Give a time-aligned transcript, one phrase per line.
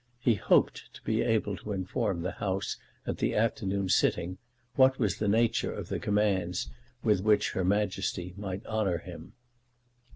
[0.19, 4.39] He hoped to be able to inform the House at the afternoon sitting,
[4.75, 6.71] what was the nature of the commands
[7.03, 9.33] with which Her Majesty might honour him.